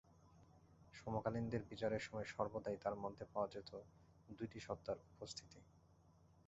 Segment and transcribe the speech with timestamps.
[0.93, 3.71] সমকালীনদের বিচারের সময় সর্বদাই তার মধ্যে পাওয়া যেত
[4.29, 5.59] দুইটি সত্তার উপস্থিতি।